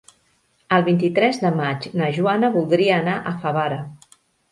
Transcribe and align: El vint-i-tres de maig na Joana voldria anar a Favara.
El 0.77 0.85
vint-i-tres 0.85 1.37
de 1.43 1.51
maig 1.59 1.85
na 2.01 2.07
Joana 2.15 2.49
voldria 2.57 2.95
anar 3.03 3.15
a 3.19 3.35
Favara. 3.45 3.79